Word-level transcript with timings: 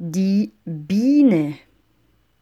die 0.00 0.52
Biene. 0.64 1.58